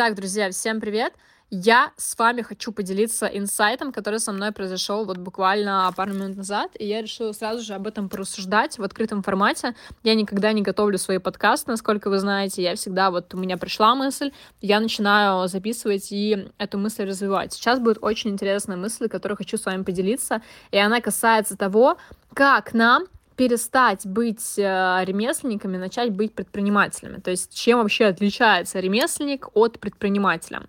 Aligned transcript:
Так, 0.00 0.14
друзья, 0.14 0.50
всем 0.50 0.80
привет! 0.80 1.12
Я 1.50 1.92
с 1.98 2.18
вами 2.18 2.40
хочу 2.40 2.72
поделиться 2.72 3.26
инсайтом, 3.26 3.92
который 3.92 4.18
со 4.18 4.32
мной 4.32 4.50
произошел 4.50 5.04
вот 5.04 5.18
буквально 5.18 5.92
пару 5.94 6.14
минут 6.14 6.38
назад, 6.38 6.70
и 6.78 6.86
я 6.86 7.02
решила 7.02 7.32
сразу 7.32 7.62
же 7.62 7.74
об 7.74 7.86
этом 7.86 8.08
порассуждать 8.08 8.78
в 8.78 8.82
открытом 8.82 9.22
формате. 9.22 9.74
Я 10.02 10.14
никогда 10.14 10.52
не 10.52 10.62
готовлю 10.62 10.96
свои 10.96 11.18
подкасты, 11.18 11.72
насколько 11.72 12.08
вы 12.08 12.18
знаете, 12.18 12.62
я 12.62 12.76
всегда, 12.76 13.10
вот 13.10 13.34
у 13.34 13.36
меня 13.36 13.58
пришла 13.58 13.94
мысль, 13.94 14.32
я 14.62 14.80
начинаю 14.80 15.46
записывать 15.48 16.10
и 16.12 16.48
эту 16.56 16.78
мысль 16.78 17.04
развивать. 17.04 17.52
Сейчас 17.52 17.78
будет 17.78 17.98
очень 18.00 18.30
интересная 18.30 18.78
мысль, 18.78 19.06
которую 19.06 19.36
хочу 19.36 19.58
с 19.58 19.66
вами 19.66 19.82
поделиться, 19.82 20.40
и 20.70 20.78
она 20.78 21.02
касается 21.02 21.58
того, 21.58 21.98
как 22.32 22.72
нам 22.72 23.04
перестать 23.40 24.06
быть 24.06 24.58
э, 24.58 25.00
ремесленниками, 25.02 25.78
начать 25.78 26.12
быть 26.12 26.34
предпринимателями. 26.34 27.20
То 27.20 27.30
есть 27.30 27.54
чем 27.54 27.78
вообще 27.78 28.04
отличается 28.04 28.80
ремесленник 28.80 29.48
от 29.54 29.80
предпринимателя. 29.80 30.64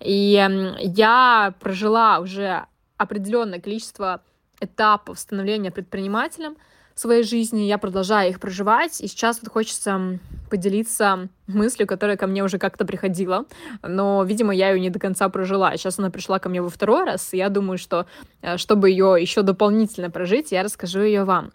И 0.00 0.44
я 0.80 1.54
прожила 1.60 2.18
уже 2.18 2.64
определенное 2.96 3.60
количество 3.60 4.22
этапов 4.60 5.20
становления 5.20 5.70
предпринимателем 5.70 6.56
в 6.96 6.98
своей 6.98 7.22
жизни, 7.22 7.60
я 7.60 7.78
продолжаю 7.78 8.30
их 8.30 8.40
проживать, 8.40 9.00
и 9.00 9.06
сейчас 9.06 9.38
вот 9.40 9.52
хочется 9.52 10.18
поделиться 10.50 11.28
мыслью, 11.46 11.86
которая 11.86 12.16
ко 12.16 12.26
мне 12.26 12.42
уже 12.42 12.58
как-то 12.58 12.84
приходила, 12.84 13.44
но, 13.82 14.24
видимо, 14.24 14.52
я 14.52 14.70
ее 14.70 14.80
не 14.80 14.90
до 14.90 14.98
конца 14.98 15.28
прожила. 15.28 15.76
Сейчас 15.76 16.00
она 16.00 16.10
пришла 16.10 16.40
ко 16.40 16.48
мне 16.48 16.60
во 16.60 16.70
второй 16.70 17.04
раз, 17.04 17.32
и 17.34 17.36
я 17.36 17.50
думаю, 17.50 17.78
что 17.78 18.06
э, 18.42 18.56
чтобы 18.56 18.90
ее 18.90 19.16
еще 19.16 19.42
дополнительно 19.42 20.10
прожить, 20.10 20.50
я 20.50 20.64
расскажу 20.64 21.02
ее 21.02 21.22
вам. 21.22 21.52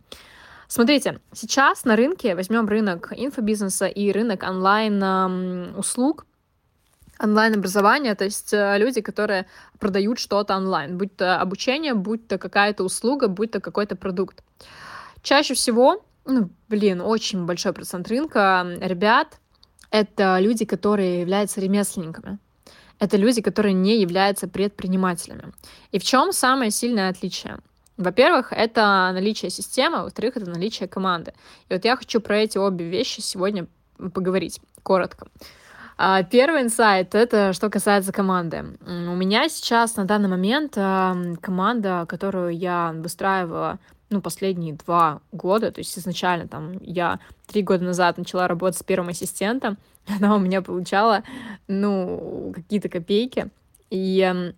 Смотрите, 0.72 1.20
сейчас 1.34 1.84
на 1.84 1.98
рынке, 1.98 2.34
возьмем 2.34 2.66
рынок 2.66 3.12
инфобизнеса 3.14 3.88
и 3.88 4.10
рынок 4.14 4.44
онлайн-услуг, 4.44 6.26
онлайн-образования, 7.20 8.16
то 8.16 8.24
есть 8.24 8.54
э, 8.54 8.78
люди, 8.78 9.02
которые 9.02 9.48
продают 9.80 10.18
что-то 10.18 10.56
онлайн, 10.56 10.98
будь 10.98 11.14
то 11.18 11.42
обучение, 11.42 11.94
будь 11.94 12.26
то 12.26 12.38
какая-то 12.38 12.86
услуга, 12.86 13.28
будь 13.28 13.52
то 13.52 13.60
какой-то 13.60 13.98
продукт. 13.98 14.46
Чаще 15.22 15.56
всего, 15.56 16.06
ну, 16.24 16.50
блин, 16.70 17.02
очень 17.02 17.46
большой 17.46 17.74
процент 17.74 18.08
рынка 18.08 18.66
ребят— 18.80 19.42
это 19.92 20.40
люди, 20.40 20.64
которые 20.64 21.20
являются 21.20 21.60
ремесленниками. 21.60 22.40
Это 22.98 23.18
люди, 23.18 23.42
которые 23.42 23.74
не 23.74 24.00
являются 24.00 24.48
предпринимателями. 24.48 25.52
И 25.92 26.00
в 26.00 26.04
чем 26.06 26.32
самое 26.32 26.72
сильное 26.72 27.10
отличие? 27.10 27.58
Во-первых, 28.02 28.52
это 28.52 29.12
наличие 29.14 29.52
системы, 29.52 30.04
во-вторых, 30.04 30.38
это 30.38 30.50
наличие 30.50 30.90
команды. 30.90 31.34
И 31.70 31.74
вот 31.74 31.86
я 31.86 31.96
хочу 31.96 32.20
про 32.20 32.38
эти 32.38 32.58
обе 32.58 32.90
вещи 32.90 33.22
сегодня 33.22 33.68
поговорить 34.14 34.60
коротко. 34.84 35.28
А, 35.98 36.24
первый 36.24 36.64
инсайт— 36.64 37.14
это 37.16 37.54
что 37.54 37.70
касается 37.70 38.12
команды. 38.12 38.66
У 38.86 39.16
меня 39.16 39.48
сейчас 39.50 39.96
на 39.98 40.06
данный 40.06 40.30
момент 40.30 40.74
команда, 40.74 42.06
которую 42.08 42.58
я 42.58 42.92
выстраивала 42.96 43.78
ну, 44.10 44.22
последние 44.22 44.74
два 44.74 45.22
года, 45.32 45.72
то 45.72 45.80
есть 45.80 45.98
изначально 45.98 46.48
там 46.48 46.74
я 46.82 47.20
три 47.48 47.62
года 47.62 47.86
назад 47.86 48.18
начала 48.18 48.48
работать 48.48 48.80
с 48.80 48.84
первым 48.84 49.10
ассистентом, 49.10 49.78
она 50.08 50.36
у 50.36 50.40
меня 50.40 50.62
получала, 50.62 51.24
ну, 51.68 52.52
какие-то 52.54 52.90
копейки, 52.90 53.50
и 53.90 54.54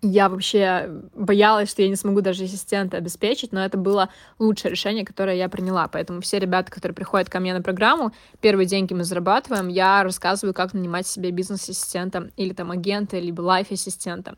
я 0.00 0.28
вообще 0.28 0.88
боялась, 1.14 1.70
что 1.70 1.82
я 1.82 1.88
не 1.88 1.96
смогу 1.96 2.20
даже 2.20 2.44
ассистента 2.44 2.96
обеспечить, 2.96 3.52
но 3.52 3.64
это 3.64 3.76
было 3.76 4.08
лучшее 4.38 4.70
решение, 4.70 5.04
которое 5.04 5.36
я 5.36 5.48
приняла. 5.48 5.88
Поэтому 5.88 6.20
все 6.20 6.38
ребята, 6.38 6.70
которые 6.70 6.94
приходят 6.94 7.28
ко 7.28 7.40
мне 7.40 7.52
на 7.52 7.62
программу, 7.62 8.12
первые 8.40 8.66
деньги 8.66 8.94
мы 8.94 9.04
зарабатываем, 9.04 9.68
я 9.68 10.02
рассказываю, 10.02 10.54
как 10.54 10.74
нанимать 10.74 11.06
себе 11.06 11.30
бизнес-ассистента 11.30 12.30
или 12.36 12.52
там 12.52 12.70
агента, 12.70 13.18
либо 13.18 13.42
лайф-ассистента. 13.42 14.36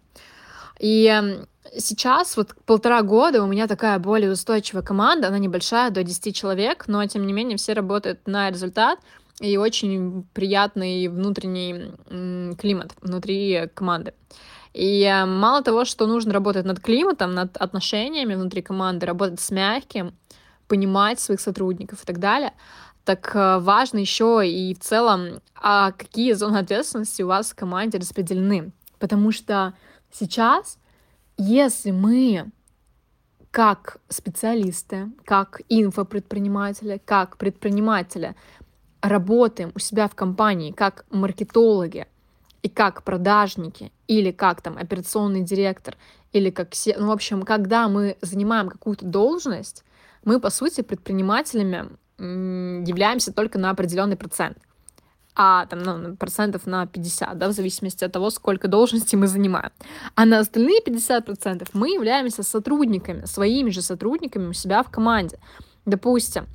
И 0.81 1.39
сейчас, 1.77 2.37
вот 2.37 2.55
полтора 2.67 3.03
года, 3.03 3.43
у 3.43 3.47
меня 3.47 3.69
такая 3.69 3.99
более 3.99 4.33
устойчивая 4.33 4.83
команда, 4.83 5.29
она 5.29 5.39
небольшая, 5.39 5.91
до 5.91 6.03
10 6.03 6.35
человек, 6.35 6.85
но 6.89 7.07
тем 7.07 7.27
не 7.27 7.33
менее 7.33 7.57
все 7.57 7.75
работают 7.75 8.27
на 8.27 8.51
результат, 8.51 8.99
и 9.41 9.57
очень 9.57 10.25
приятный 10.33 11.09
внутренний 11.09 11.93
климат 12.57 12.93
внутри 13.01 13.69
команды. 13.75 14.15
И 14.75 15.05
э, 15.05 15.25
мало 15.25 15.63
того, 15.63 15.85
что 15.85 16.07
нужно 16.07 16.33
работать 16.33 16.67
над 16.67 16.81
климатом, 16.81 17.33
над 17.33 17.57
отношениями 17.57 18.35
внутри 18.35 18.61
команды, 18.61 19.07
работать 19.07 19.41
с 19.41 19.51
мягким, 19.51 20.15
понимать 20.67 21.21
своих 21.21 21.41
сотрудников 21.41 22.03
и 22.03 22.07
так 22.07 22.19
далее, 22.19 22.53
так 23.05 23.31
э, 23.35 23.59
важно 23.61 23.99
еще 23.99 24.43
и 24.45 24.75
в 24.75 24.81
целом, 24.81 25.41
а 25.55 25.93
какие 25.93 26.33
зоны 26.33 26.59
ответственности 26.59 27.23
у 27.23 27.29
вас 27.29 27.53
в 27.53 27.55
команде 27.55 27.99
распределены. 27.99 28.73
Потому 28.99 29.31
что 29.31 29.75
сейчас, 30.11 30.79
если 31.37 31.93
мы 31.93 32.51
как 33.53 33.99
специалисты, 34.09 35.13
как 35.25 35.61
инфопредприниматели, 35.69 37.01
как 37.05 37.37
предприниматели 37.37 38.35
работаем 39.01 39.71
у 39.77 39.79
себя 39.79 40.09
в 40.09 40.17
компании, 40.17 40.73
как 40.73 41.05
маркетологи, 41.11 42.09
и 42.65 42.69
как 42.71 43.03
продажники, 43.03 43.93
или 44.09 44.31
как 44.31 44.63
там 44.63 44.79
операционный 44.79 45.43
директор, 45.43 45.97
или 46.33 46.49
как 46.49 46.73
все, 46.73 46.97
ну, 46.99 47.09
в 47.09 47.11
общем, 47.11 47.43
когда 47.43 47.89
мы 47.89 48.17
занимаем 48.23 48.71
какую-то 48.71 49.05
должность, 49.05 49.85
мы, 50.25 50.41
по 50.41 50.49
сути, 50.49 50.81
предпринимателями 50.81 51.91
являемся 52.19 53.35
только 53.35 53.59
на 53.59 53.71
определенный 53.71 54.17
процент 54.17 54.57
а 55.37 55.67
там 55.67 55.83
ну, 55.83 56.17
процентов 56.17 56.65
на 56.65 56.87
50, 56.87 57.37
да, 57.37 57.49
в 57.49 57.53
зависимости 57.53 58.05
от 58.05 58.13
того, 58.13 58.31
сколько 58.31 58.69
должностей 58.69 59.19
мы 59.19 59.27
занимаем. 59.27 59.73
А 60.15 60.27
на 60.27 60.39
остальные 60.39 60.81
50 60.81 61.27
процентов 61.27 61.69
мы 61.73 61.93
являемся 61.93 62.45
сотрудниками, 62.45 63.25
своими 63.25 63.71
же 63.71 63.83
сотрудниками 63.83 64.47
у 64.47 64.53
себя 64.53 64.85
в 64.85 64.91
команде. 64.91 65.41
Допустим, 65.87 66.47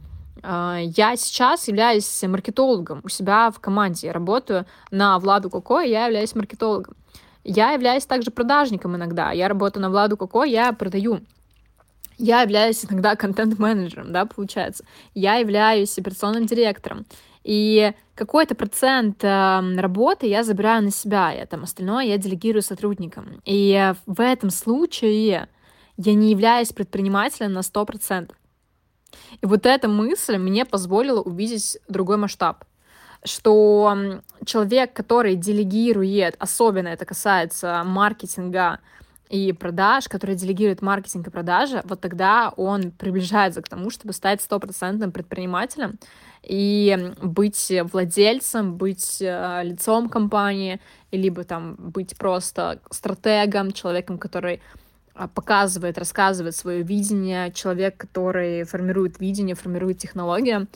я 0.43 1.15
сейчас 1.15 1.67
являюсь 1.67 2.23
маркетологом 2.23 3.01
у 3.03 3.09
себя 3.09 3.51
в 3.51 3.59
команде. 3.59 4.07
Я 4.07 4.13
работаю 4.13 4.65
на 4.91 5.19
Владу 5.19 5.49
Коко, 5.49 5.81
и 5.81 5.89
я 5.89 6.05
являюсь 6.05 6.35
маркетологом. 6.35 6.95
Я 7.43 7.71
являюсь 7.71 8.05
также 8.05 8.31
продажником 8.31 8.95
иногда. 8.95 9.31
Я 9.31 9.47
работаю 9.47 9.81
на 9.81 9.89
Владу 9.89 10.17
Коко, 10.17 10.43
я 10.43 10.71
продаю. 10.73 11.21
Я 12.17 12.41
являюсь 12.41 12.83
иногда 12.85 13.15
контент-менеджером, 13.15 14.11
да, 14.11 14.25
получается. 14.25 14.83
Я 15.13 15.35
являюсь 15.35 15.97
операционным 15.97 16.45
директором. 16.45 17.05
И 17.45 17.93
какой-то 18.15 18.55
процент 18.55 19.23
э, 19.23 19.75
работы 19.77 20.27
я 20.27 20.43
забираю 20.43 20.83
на 20.83 20.91
себя, 20.91 21.33
и 21.33 21.45
там 21.45 21.63
остальное 21.63 22.03
я 22.03 22.17
делегирую 22.17 22.61
сотрудникам. 22.61 23.41
И 23.45 23.93
в 24.05 24.21
этом 24.21 24.49
случае 24.49 25.47
я 25.97 26.13
не 26.13 26.31
являюсь 26.31 26.73
предпринимателем 26.73 27.53
на 27.53 27.59
100%. 27.59 28.31
И 29.41 29.45
вот 29.45 29.65
эта 29.65 29.87
мысль 29.87 30.37
мне 30.37 30.65
позволила 30.65 31.21
увидеть 31.21 31.77
другой 31.87 32.17
масштаб 32.17 32.63
что 33.25 34.21
человек, 34.45 34.93
который 34.93 35.35
делегирует, 35.35 36.35
особенно 36.39 36.87
это 36.87 37.05
касается 37.05 37.83
маркетинга 37.85 38.79
и 39.29 39.53
продаж, 39.53 40.07
который 40.07 40.35
делегирует 40.35 40.81
маркетинг 40.81 41.27
и 41.27 41.29
продажи, 41.29 41.81
вот 41.83 42.01
тогда 42.01 42.51
он 42.57 42.91
приближается 42.91 43.61
к 43.61 43.69
тому, 43.69 43.91
чтобы 43.91 44.13
стать 44.13 44.41
стопроцентным 44.41 45.11
предпринимателем 45.11 45.99
и 46.41 47.13
быть 47.21 47.71
владельцем, 47.91 48.75
быть 48.75 49.17
э, 49.21 49.61
лицом 49.63 50.09
компании, 50.09 50.79
либо 51.11 51.43
там 51.43 51.75
быть 51.77 52.17
просто 52.17 52.79
стратегом, 52.89 53.71
человеком, 53.71 54.17
который 54.17 54.61
показывает, 55.27 55.97
рассказывает 55.97 56.55
свое 56.55 56.81
видение, 56.81 57.51
человек, 57.51 57.97
который 57.97 58.63
формирует 58.63 59.19
видение, 59.19 59.55
формирует 59.55 59.97
технологии, 59.97 60.67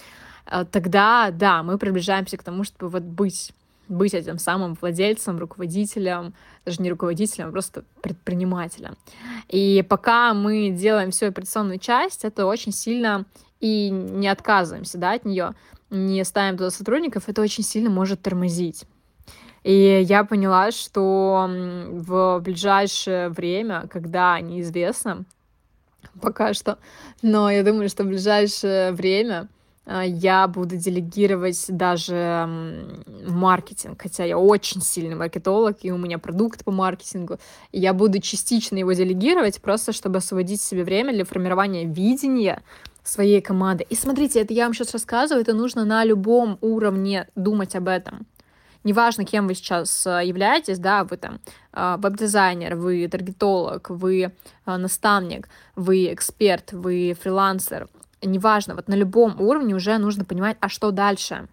а, 0.45 0.65
тогда, 0.65 1.31
да, 1.31 1.63
мы 1.63 1.77
приближаемся 1.77 2.37
к 2.37 2.43
тому, 2.43 2.63
чтобы 2.63 2.89
вот 2.89 3.03
быть 3.03 3.53
быть 3.89 4.13
этим 4.13 4.39
самым 4.39 4.77
владельцем, 4.79 5.37
руководителем, 5.37 6.33
даже 6.65 6.81
не 6.81 6.89
руководителем, 6.89 7.49
а 7.49 7.51
просто 7.51 7.83
предпринимателем. 8.01 8.95
И 9.49 9.85
пока 9.87 10.33
мы 10.33 10.69
делаем 10.69 11.11
всю 11.11 11.27
операционную 11.27 11.79
часть, 11.79 12.23
это 12.23 12.45
очень 12.45 12.71
сильно 12.71 13.25
и 13.59 13.89
не 13.89 14.27
отказываемся 14.29 14.97
да, 14.97 15.13
от 15.13 15.25
нее, 15.25 15.53
не 15.89 16.23
ставим 16.23 16.57
туда 16.57 16.69
сотрудников, 16.69 17.27
это 17.27 17.41
очень 17.41 17.63
сильно 17.63 17.89
может 17.89 18.21
тормозить. 18.21 18.85
И 19.63 20.01
я 20.07 20.25
поняла, 20.25 20.71
что 20.71 21.49
в 21.89 22.39
ближайшее 22.39 23.29
время, 23.29 23.87
когда 23.89 24.39
неизвестно, 24.39 25.23
пока 26.21 26.53
что, 26.53 26.77
но 27.21 27.49
я 27.49 27.63
думаю, 27.63 27.89
что 27.89 28.03
в 28.03 28.07
ближайшее 28.07 28.91
время 28.91 29.47
а, 29.85 30.03
я 30.03 30.47
буду 30.47 30.75
делегировать 30.75 31.65
даже 31.69 32.49
маркетинг, 33.25 34.01
хотя 34.01 34.25
я 34.25 34.37
очень 34.37 34.81
сильный 34.81 35.15
маркетолог, 35.15 35.77
и 35.81 35.91
у 35.91 35.97
меня 35.97 36.19
продукт 36.19 36.65
по 36.65 36.71
маркетингу, 36.71 37.37
и 37.71 37.79
я 37.79 37.93
буду 37.93 38.19
частично 38.19 38.77
его 38.77 38.91
делегировать, 38.91 39.61
просто 39.61 39.93
чтобы 39.93 40.17
освободить 40.17 40.61
себе 40.61 40.83
время 40.83 41.13
для 41.13 41.23
формирования 41.23 41.85
видения 41.85 42.61
своей 43.03 43.41
команды. 43.41 43.85
И 43.89 43.95
смотрите, 43.95 44.41
это 44.41 44.53
я 44.53 44.65
вам 44.65 44.73
сейчас 44.73 44.93
рассказываю, 44.93 45.41
это 45.41 45.53
нужно 45.53 45.83
на 45.83 46.05
любом 46.05 46.57
уровне 46.61 47.27
думать 47.35 47.75
об 47.75 47.87
этом 47.89 48.25
неважно, 48.83 49.25
кем 49.25 49.47
вы 49.47 49.55
сейчас 49.55 50.05
э, 50.05 50.21
являетесь, 50.25 50.79
да, 50.79 51.03
вы 51.03 51.17
там 51.17 51.39
э, 51.73 51.95
веб-дизайнер, 51.97 52.75
вы 52.75 53.07
таргетолог, 53.07 53.89
вы 53.89 54.31
наставник, 54.65 55.49
вы 55.75 56.13
эксперт, 56.13 56.73
вы 56.73 57.15
фрилансер, 57.19 57.87
неважно, 58.21 58.75
вот 58.75 58.87
на 58.87 58.95
любом 58.95 59.39
уровне 59.39 59.75
уже 59.75 59.97
нужно 59.97 60.25
понимать, 60.25 60.57
а 60.59 60.69
что 60.69 60.91
дальше. 60.91 61.47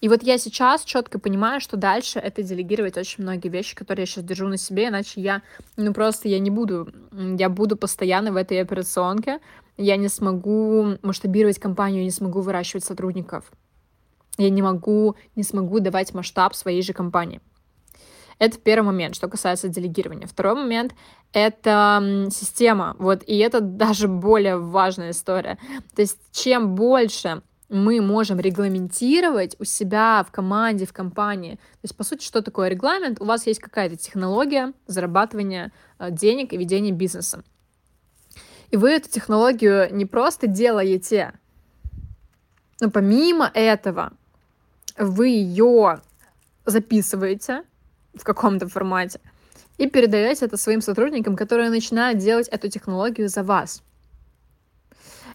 И 0.00 0.08
вот 0.08 0.22
я 0.22 0.38
сейчас 0.38 0.84
четко 0.84 1.18
понимаю, 1.18 1.60
что 1.60 1.76
дальше 1.76 2.18
это 2.18 2.42
делегировать 2.42 2.98
очень 2.98 3.22
многие 3.22 3.48
вещи, 3.48 3.74
которые 3.74 4.02
я 4.02 4.06
сейчас 4.06 4.24
держу 4.24 4.46
на 4.46 4.58
себе, 4.58 4.88
иначе 4.88 5.20
я, 5.20 5.42
ну 5.76 5.94
просто 5.94 6.28
я 6.28 6.38
не 6.38 6.50
буду, 6.50 6.92
я 7.12 7.48
буду 7.48 7.76
постоянно 7.76 8.32
в 8.32 8.36
этой 8.36 8.60
операционке, 8.60 9.40
я 9.78 9.96
не 9.96 10.08
смогу 10.08 10.98
масштабировать 11.02 11.58
компанию, 11.58 12.02
не 12.02 12.10
смогу 12.10 12.40
выращивать 12.40 12.84
сотрудников. 12.84 13.50
Я 14.38 14.50
не 14.50 14.62
могу, 14.62 15.16
не 15.34 15.42
смогу 15.42 15.80
давать 15.80 16.14
масштаб 16.14 16.54
своей 16.54 16.82
же 16.82 16.92
компании. 16.92 17.40
Это 18.38 18.58
первый 18.58 18.86
момент, 18.86 19.14
что 19.14 19.28
касается 19.28 19.68
делегирования. 19.68 20.26
Второй 20.26 20.54
момент— 20.54 20.94
это 21.32 22.28
система. 22.30 22.94
Вот, 22.98 23.22
и 23.26 23.38
это 23.38 23.60
даже 23.62 24.08
более 24.08 24.58
важная 24.58 25.10
история. 25.10 25.58
То 25.94 26.02
есть 26.02 26.18
чем 26.32 26.74
больше 26.74 27.42
мы 27.68 28.00
можем 28.00 28.38
регламентировать 28.38 29.56
у 29.58 29.64
себя 29.64 30.24
в 30.28 30.30
команде, 30.30 30.86
в 30.86 30.92
компании. 30.92 31.56
То 31.56 31.80
есть, 31.82 31.96
по 31.96 32.04
сути, 32.04 32.24
что 32.24 32.40
такое 32.40 32.68
регламент? 32.68 33.20
У 33.20 33.24
вас 33.24 33.46
есть 33.46 33.58
какая-то 33.58 33.96
технология 33.96 34.72
зарабатывания 34.86 35.72
э, 35.98 36.12
денег 36.12 36.52
и 36.52 36.56
ведения 36.56 36.92
бизнеса. 36.92 37.42
И 38.70 38.76
вы 38.76 38.90
эту 38.90 39.08
технологию 39.08 39.92
не 39.92 40.06
просто 40.06 40.46
делаете, 40.46 41.32
но 42.80 42.90
помимо 42.90 43.50
этого 43.52 44.12
вы 44.98 45.28
ее 45.28 46.00
записываете 46.64 47.62
в 48.14 48.24
каком-то 48.24 48.68
формате 48.68 49.20
и 49.78 49.88
передаете 49.88 50.46
это 50.46 50.56
своим 50.56 50.80
сотрудникам, 50.80 51.36
которые 51.36 51.70
начинают 51.70 52.18
делать 52.18 52.48
эту 52.48 52.68
технологию 52.68 53.28
за 53.28 53.42
вас. 53.42 53.82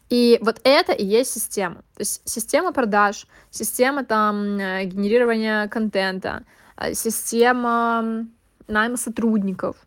И 0.09 0.39
вот 0.41 0.59
это 0.63 0.91
и 0.91 1.05
есть 1.05 1.31
система. 1.31 1.75
То 1.95 1.99
есть 1.99 2.21
система 2.25 2.73
продаж, 2.73 3.27
система 3.49 4.03
там 4.03 4.59
э, 4.59 4.83
генерирования 4.85 5.67
контента, 5.69 6.43
э, 6.75 6.93
система 6.93 8.25
найма 8.67 8.97
сотрудников— 8.97 9.77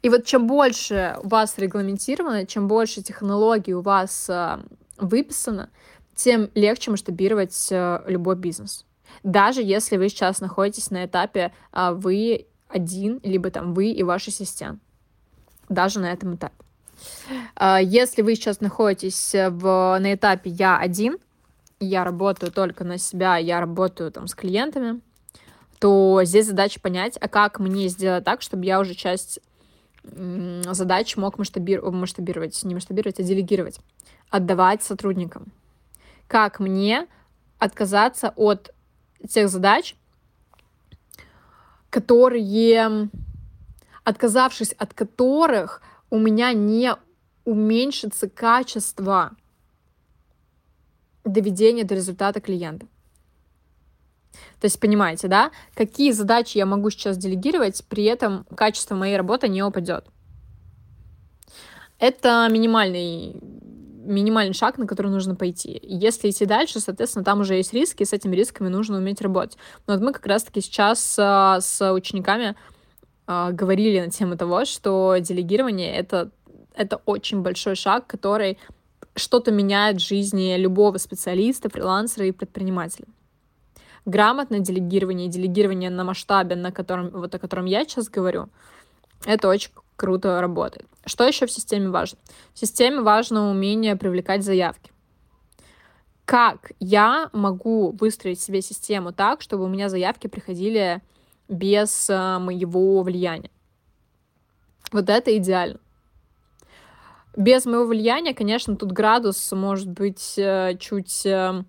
и 0.00 0.08
вот 0.08 0.24
чем 0.24 0.46
больше 0.46 1.16
у 1.22 1.28
вас 1.28 1.58
регламентировано, 1.58 2.46
чем 2.46 2.68
больше 2.68 3.02
технологий 3.02 3.74
у 3.74 3.82
вас 3.82 4.26
э, 4.28 4.58
выписано, 4.96 5.70
тем 6.14 6.50
легче 6.54 6.90
масштабировать 6.90 7.68
э, 7.70 8.02
любой 8.06 8.36
бизнес. 8.36 8.84
Даже 9.22 9.62
если 9.62 9.96
вы 9.96 10.08
сейчас 10.08 10.40
находитесь 10.40 10.90
на 10.90 11.04
этапе 11.04 11.52
э, 11.72 11.92
вы 11.92 12.46
один, 12.68 13.20
либо 13.22 13.50
там 13.50 13.74
вы 13.74 13.90
и 13.90 14.02
ваш 14.02 14.28
ассистент. 14.28 14.80
Даже 15.68 16.00
на 16.00 16.12
этом 16.12 16.36
этапе. 16.36 16.54
Если 17.82 18.22
вы 18.22 18.36
сейчас 18.36 18.60
находитесь 18.60 19.32
в, 19.34 19.98
на 20.00 20.14
этапе 20.14 20.50
я 20.50 20.78
один, 20.78 21.18
я 21.80 22.04
работаю 22.04 22.52
только 22.52 22.84
на 22.84 22.96
себя, 22.98 23.36
я 23.36 23.60
работаю 23.60 24.12
там 24.12 24.28
с 24.28 24.34
клиентами, 24.34 25.00
то 25.80 26.20
здесь 26.24 26.46
задача 26.46 26.80
понять, 26.80 27.18
а 27.20 27.28
как 27.28 27.58
мне 27.58 27.88
сделать 27.88 28.24
так, 28.24 28.40
чтобы 28.40 28.64
я 28.64 28.78
уже 28.78 28.94
часть 28.94 29.40
задач 30.04 31.16
мог 31.16 31.38
масштабировать, 31.38 31.94
масштабировать, 31.94 32.62
не 32.64 32.74
масштабировать, 32.74 33.18
а 33.18 33.22
делегировать, 33.22 33.80
отдавать 34.30 34.82
сотрудникам. 34.82 35.52
Как 36.32 36.60
мне 36.60 37.08
отказаться 37.58 38.32
от 38.36 38.74
тех 39.28 39.50
задач, 39.50 39.96
которые, 41.90 43.10
отказавшись 44.02 44.72
от 44.72 44.94
которых, 44.94 45.82
у 46.08 46.18
меня 46.18 46.54
не 46.54 46.96
уменьшится 47.44 48.30
качество 48.30 49.32
доведения 51.22 51.84
до 51.84 51.96
результата 51.96 52.40
клиента. 52.40 52.86
То 54.58 54.64
есть, 54.64 54.80
понимаете, 54.80 55.28
да, 55.28 55.50
какие 55.74 56.12
задачи 56.12 56.56
я 56.56 56.64
могу 56.64 56.88
сейчас 56.88 57.18
делегировать, 57.18 57.84
при 57.90 58.04
этом 58.04 58.46
качество 58.56 58.94
моей 58.94 59.18
работы 59.18 59.48
не 59.48 59.62
упадет. 59.62 60.06
Это 61.98 62.48
минимальный 62.50 63.51
минимальный 64.04 64.54
шаг, 64.54 64.78
на 64.78 64.86
который 64.86 65.10
нужно 65.10 65.34
пойти. 65.34 65.78
если 65.82 66.30
идти 66.30 66.46
дальше, 66.46 66.80
соответственно, 66.80 67.24
там 67.24 67.40
уже 67.40 67.54
есть 67.54 67.72
риски, 67.72 68.02
и 68.02 68.06
с 68.06 68.12
этими 68.12 68.34
рисками 68.36 68.68
нужно 68.68 68.98
уметь 68.98 69.20
работать. 69.20 69.56
Но 69.86 69.94
вот 69.94 70.02
мы 70.02 70.12
как 70.12 70.26
раз-таки 70.26 70.60
сейчас 70.60 71.16
а, 71.18 71.60
с 71.60 71.92
учениками 71.92 72.54
а, 73.26 73.52
говорили 73.52 74.00
на 74.00 74.10
тему 74.10 74.36
того, 74.36 74.64
что 74.64 75.16
делегирование 75.18 75.94
это, 75.94 76.30
это 76.74 77.00
очень 77.06 77.42
большой 77.42 77.76
шаг, 77.76 78.06
который 78.06 78.58
что-то 79.14 79.50
меняет 79.52 79.96
в 79.96 80.06
жизни 80.06 80.56
любого 80.56 80.98
специалиста, 80.98 81.68
фрилансера 81.68 82.26
и 82.26 82.32
предпринимателя 82.32 83.06
грамотное 84.04 84.60
делегирование 84.60 85.28
делегирование 85.28 85.90
на 85.90 86.04
масштабе, 86.04 86.56
на 86.56 86.72
котором, 86.72 87.10
вот 87.10 87.34
о 87.34 87.38
котором 87.38 87.66
я 87.66 87.84
сейчас 87.84 88.08
говорю, 88.08 88.48
это 89.24 89.48
очень 89.48 89.70
круто 90.02 90.40
работает. 90.40 90.88
Что 91.06 91.24
еще 91.24 91.46
в 91.46 91.52
системе 91.52 91.88
важно? 91.88 92.18
В 92.54 92.58
системе 92.58 93.02
важно 93.02 93.50
умение 93.50 93.94
привлекать 93.94 94.42
заявки. 94.42 94.90
Как 96.24 96.72
я 96.80 97.30
могу 97.32 97.92
выстроить 97.92 98.40
себе 98.40 98.62
систему 98.62 99.12
так, 99.12 99.42
чтобы 99.42 99.64
у 99.64 99.68
меня 99.68 99.88
заявки 99.88 100.26
приходили 100.26 101.02
без 101.48 102.10
э, 102.10 102.38
моего 102.40 103.00
влияния? 103.02 103.50
Вот 104.90 105.08
это 105.08 105.36
идеально. 105.36 105.78
Без 107.36 107.64
моего 107.64 107.86
влияния, 107.86 108.34
конечно, 108.34 108.74
тут 108.74 108.90
градус 108.90 109.52
может 109.52 109.88
быть 109.88 110.34
э, 110.36 110.76
чуть 110.80 111.24
э, 111.26 111.62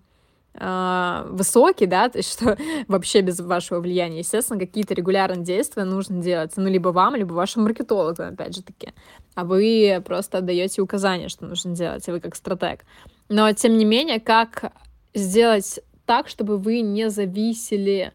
высокий, 0.56 1.86
да, 1.86 2.08
то 2.08 2.18
есть 2.18 2.32
что 2.32 2.56
вообще 2.88 3.22
без 3.22 3.40
вашего 3.40 3.80
влияния, 3.80 4.20
естественно, 4.20 4.58
какие-то 4.58 4.94
регулярные 4.94 5.44
действия 5.44 5.84
нужно 5.84 6.22
делать, 6.22 6.52
ну, 6.56 6.68
либо 6.68 6.90
вам, 6.90 7.16
либо 7.16 7.32
вашим 7.32 7.64
маркетологам, 7.64 8.34
опять 8.34 8.54
же 8.54 8.62
таки, 8.62 8.92
а 9.34 9.44
вы 9.44 10.00
просто 10.04 10.38
отдаете 10.38 10.80
указания, 10.80 11.28
что 11.28 11.46
нужно 11.46 11.74
делать, 11.74 12.06
и 12.06 12.12
вы 12.12 12.20
как 12.20 12.36
стратег. 12.36 12.84
Но, 13.28 13.52
тем 13.52 13.76
не 13.76 13.84
менее, 13.84 14.20
как 14.20 14.72
сделать 15.12 15.80
так, 16.06 16.28
чтобы 16.28 16.58
вы 16.58 16.80
не 16.80 17.10
зависели, 17.10 18.12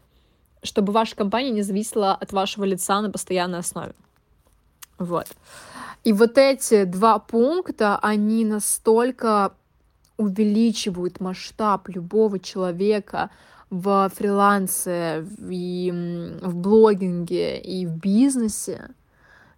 чтобы 0.62 0.92
ваша 0.92 1.16
компания 1.16 1.50
не 1.50 1.62
зависела 1.62 2.12
от 2.14 2.32
вашего 2.32 2.64
лица 2.64 3.00
на 3.00 3.10
постоянной 3.10 3.58
основе. 3.58 3.94
Вот. 4.98 5.26
И 6.04 6.12
вот 6.12 6.38
эти 6.38 6.84
два 6.84 7.18
пункта, 7.18 7.98
они 8.00 8.44
настолько 8.44 9.52
увеличивают 10.20 11.18
масштаб 11.20 11.88
любого 11.88 12.38
человека 12.38 13.30
в 13.70 14.10
фрилансе, 14.14 15.24
и 15.48 15.90
в 16.42 16.54
блогинге, 16.54 17.58
и 17.58 17.86
в 17.86 17.96
бизнесе, 17.96 18.90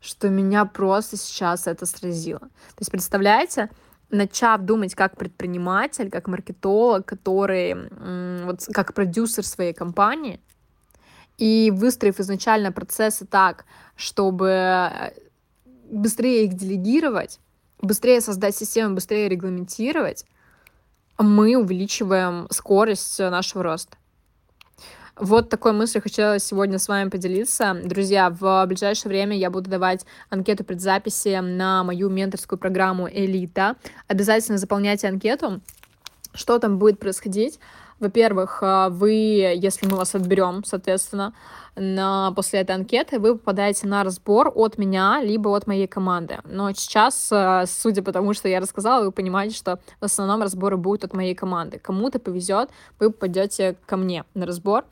что 0.00 0.28
меня 0.28 0.64
просто 0.64 1.16
сейчас 1.16 1.66
это 1.66 1.84
сразило. 1.86 2.38
То 2.40 2.80
есть, 2.80 2.92
представляете, 2.92 3.70
начав 4.10 4.60
думать 4.60 4.94
как 4.94 5.16
предприниматель, 5.16 6.10
как 6.10 6.28
маркетолог, 6.28 7.06
который 7.06 7.74
вот 8.44 8.64
как 8.72 8.94
продюсер 8.94 9.44
своей 9.44 9.72
компании, 9.72 10.40
и 11.38 11.72
выстроив 11.74 12.20
изначально 12.20 12.70
процессы 12.70 13.26
так, 13.26 13.64
чтобы 13.96 14.48
э, 14.48 15.12
быстрее 15.90 16.44
их 16.44 16.54
делегировать, 16.54 17.40
быстрее 17.80 18.20
создать 18.20 18.56
систему, 18.56 18.94
быстрее 18.94 19.28
регламентировать, 19.28 20.24
мы 21.22 21.56
увеличиваем 21.56 22.46
скорость 22.50 23.18
нашего 23.18 23.62
роста. 23.64 23.96
Вот 25.14 25.50
такой 25.50 25.72
мыслью 25.72 26.02
хотела 26.02 26.38
сегодня 26.38 26.78
с 26.78 26.88
вами 26.88 27.10
поделиться. 27.10 27.76
Друзья, 27.84 28.30
в 28.30 28.64
ближайшее 28.66 29.10
время 29.10 29.36
я 29.36 29.50
буду 29.50 29.68
давать 29.68 30.06
анкету 30.30 30.64
предзаписи 30.64 31.38
на 31.38 31.84
мою 31.84 32.08
менторскую 32.08 32.58
программу 32.58 33.08
«Элита». 33.08 33.76
Обязательно 34.08 34.56
заполняйте 34.56 35.08
анкету. 35.08 35.60
Что 36.32 36.58
там 36.58 36.78
будет 36.78 36.98
происходить? 36.98 37.60
Во-первых, 38.02 38.58
э, 38.62 38.88
вы, 38.90 39.12
если 39.12 39.86
мы 39.86 39.96
вас 39.96 40.16
отберем, 40.16 40.64
соответственно, 40.64 41.34
на, 41.76 42.32
после 42.32 42.58
этой 42.58 42.74
анкеты, 42.74 43.20
вы 43.20 43.38
попадаете 43.38 43.86
на 43.86 44.02
разбор 44.02 44.50
от 44.52 44.76
меня, 44.76 45.20
либо 45.22 45.56
от 45.56 45.68
моей 45.68 45.86
команды. 45.86 46.38
Но 46.44 46.72
сейчас, 46.72 47.28
э, 47.30 47.64
судя 47.68 48.02
по 48.02 48.10
тому, 48.10 48.34
что 48.34 48.48
я 48.48 48.58
рассказала, 48.58 49.04
вы 49.04 49.12
понимаете, 49.12 49.54
что 49.54 49.78
в 50.00 50.04
основном 50.04 50.42
разборы 50.42 50.76
будут 50.76 51.04
от 51.04 51.14
моей 51.14 51.36
команды. 51.36 51.78
Кому-то 51.78 52.18
повезет, 52.18 52.70
вы 52.98 53.12
попадете 53.12 53.76
ко 53.86 53.96
мне 53.96 54.24
на 54.34 54.46
разбор, 54.46 54.84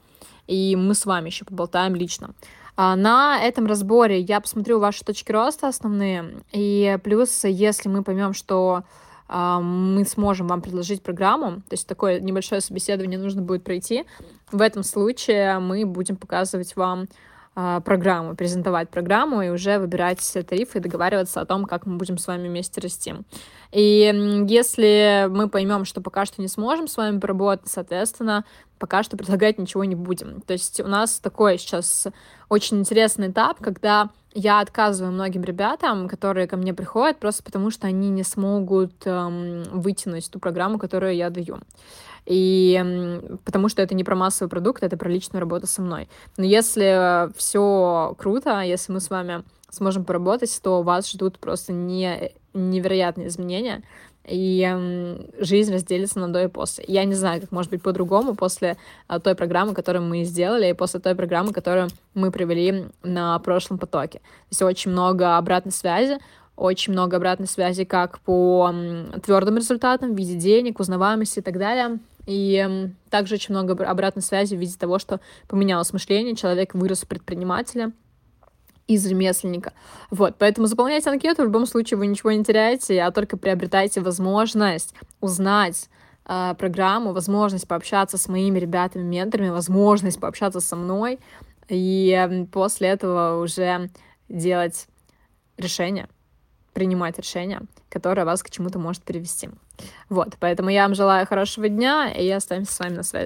и 0.46 0.76
мы 0.76 0.94
с 0.94 1.04
вами 1.04 1.30
еще 1.30 1.44
поболтаем 1.44 1.96
лично. 1.96 2.30
А 2.76 2.94
на 2.94 3.40
этом 3.42 3.66
разборе 3.66 4.20
я 4.20 4.40
посмотрю 4.40 4.78
ваши 4.78 5.04
точки 5.04 5.32
роста 5.32 5.66
основные, 5.66 6.44
и 6.52 6.96
плюс, 7.02 7.42
если 7.42 7.88
мы 7.88 8.04
поймем, 8.04 8.34
что 8.34 8.84
мы 9.30 10.04
сможем 10.04 10.48
вам 10.48 10.60
предложить 10.60 11.02
программу, 11.02 11.56
то 11.56 11.72
есть 11.72 11.86
такое 11.86 12.20
небольшое 12.20 12.60
собеседование 12.60 13.18
нужно 13.18 13.42
будет 13.42 13.62
пройти. 13.62 14.04
В 14.50 14.60
этом 14.60 14.82
случае 14.82 15.58
мы 15.60 15.86
будем 15.86 16.16
показывать 16.16 16.74
вам 16.74 17.06
а, 17.54 17.80
программу, 17.80 18.36
презентовать 18.36 18.90
программу 18.90 19.42
и 19.42 19.48
уже 19.48 19.78
выбирать 19.78 20.20
тарифы 20.48 20.78
и 20.78 20.80
договариваться 20.80 21.40
о 21.40 21.46
том, 21.46 21.64
как 21.64 21.84
мы 21.84 21.96
будем 21.96 22.16
с 22.16 22.26
вами 22.26 22.48
вместе 22.48 22.80
расти. 22.80 23.14
И 23.72 24.44
если 24.48 25.26
мы 25.28 25.48
поймем, 25.48 25.84
что 25.84 26.00
пока 26.00 26.26
что 26.26 26.40
не 26.40 26.48
сможем 26.48 26.88
с 26.88 26.96
вами 26.96 27.18
поработать, 27.18 27.68
соответственно, 27.68 28.44
пока 28.80 29.04
что 29.04 29.16
предлагать 29.16 29.58
ничего 29.58 29.84
не 29.84 29.94
будем. 29.94 30.40
То 30.40 30.54
есть 30.54 30.80
у 30.80 30.88
нас 30.88 31.20
такой 31.20 31.58
сейчас 31.58 32.08
очень 32.48 32.78
интересный 32.78 33.28
этап, 33.28 33.60
когда 33.60 34.10
я 34.32 34.60
отказываю 34.60 35.12
многим 35.12 35.42
ребятам, 35.42 36.08
которые 36.08 36.48
ко 36.48 36.56
мне 36.56 36.72
приходят, 36.72 37.18
просто 37.18 37.42
потому 37.42 37.70
что 37.70 37.86
они 37.86 38.08
не 38.10 38.22
смогут 38.24 38.94
эм, 39.04 39.64
вытянуть 39.70 40.30
ту 40.30 40.38
программу, 40.38 40.78
которую 40.78 41.14
я 41.14 41.30
даю. 41.30 41.58
И 42.26 43.20
потому 43.44 43.68
что 43.68 43.82
это 43.82 43.94
не 43.94 44.04
про 44.04 44.14
массовый 44.14 44.50
продукт, 44.50 44.82
это 44.82 44.96
про 44.96 45.08
личную 45.08 45.40
работу 45.40 45.66
со 45.66 45.82
мной. 45.82 46.08
Но 46.36 46.44
если 46.44 47.30
все 47.36 48.14
круто, 48.18 48.60
если 48.60 48.92
мы 48.92 49.00
с 49.00 49.10
вами 49.10 49.42
сможем 49.70 50.04
поработать, 50.04 50.60
то 50.62 50.82
вас 50.82 51.10
ждут 51.10 51.38
просто 51.38 51.72
не, 51.72 52.32
невероятные 52.54 53.28
изменения, 53.28 53.82
и 54.26 55.18
жизнь 55.38 55.72
разделится 55.72 56.18
на 56.18 56.32
до 56.32 56.44
и 56.44 56.48
после. 56.48 56.84
Я 56.86 57.04
не 57.04 57.14
знаю, 57.14 57.40
как 57.40 57.52
может 57.52 57.70
быть 57.70 57.82
по-другому 57.82 58.34
после 58.34 58.76
а, 59.08 59.18
той 59.18 59.34
программы, 59.34 59.74
которую 59.74 60.04
мы 60.04 60.24
сделали, 60.24 60.68
и 60.68 60.72
после 60.72 61.00
той 61.00 61.14
программы, 61.14 61.52
которую 61.52 61.88
мы 62.14 62.30
провели 62.30 62.86
на 63.02 63.38
прошлом 63.38 63.78
потоке. 63.78 64.18
То 64.18 64.50
есть 64.50 64.62
очень 64.62 64.90
много 64.90 65.36
обратной 65.36 65.72
связи, 65.72 66.18
очень 66.56 66.92
много 66.92 67.16
обратной 67.16 67.46
связи 67.46 67.84
как 67.84 68.20
по 68.20 68.72
твердым 69.24 69.56
результатам 69.56 70.14
в 70.14 70.18
виде 70.18 70.34
денег, 70.34 70.78
узнаваемости 70.78 71.38
и 71.38 71.42
так 71.42 71.58
далее. 71.58 71.98
И 72.26 72.90
также 73.08 73.36
очень 73.36 73.54
много 73.54 73.72
обратной 73.84 74.22
связи 74.22 74.54
в 74.54 74.58
виде 74.58 74.76
того, 74.78 74.98
что 74.98 75.20
поменялось 75.48 75.92
мышление, 75.92 76.36
человек 76.36 76.74
вырос 76.74 77.00
в 77.00 77.08
предпринимателя, 77.08 77.92
из 78.94 79.06
ремесленника. 79.06 79.72
Вот, 80.10 80.36
поэтому 80.38 80.66
заполняйте 80.66 81.10
анкету, 81.10 81.42
в 81.42 81.46
любом 81.46 81.66
случае 81.66 81.98
вы 81.98 82.06
ничего 82.06 82.32
не 82.32 82.44
теряете, 82.44 83.00
а 83.02 83.10
только 83.10 83.36
приобретайте 83.36 84.00
возможность 84.00 84.94
узнать 85.20 85.88
э, 86.26 86.54
программу, 86.58 87.12
возможность 87.12 87.68
пообщаться 87.68 88.18
с 88.18 88.28
моими 88.28 88.58
ребятами, 88.58 89.02
менторами, 89.02 89.50
возможность 89.50 90.20
пообщаться 90.20 90.60
со 90.60 90.76
мной, 90.76 91.20
и 91.68 92.46
после 92.50 92.88
этого 92.88 93.40
уже 93.40 93.90
делать 94.28 94.88
решение 95.56 96.08
принимать 96.72 97.18
решение, 97.18 97.60
которое 97.88 98.24
вас 98.24 98.42
к 98.42 98.50
чему-то 98.50 98.78
может 98.78 99.02
привести. 99.02 99.50
Вот, 100.08 100.36
поэтому 100.38 100.70
я 100.70 100.82
вам 100.82 100.94
желаю 100.94 101.26
хорошего 101.26 101.68
дня, 101.68 102.12
и 102.12 102.28
останемся 102.30 102.72
с 102.72 102.78
вами 102.78 102.94
на 102.94 103.02
связи. 103.02 103.18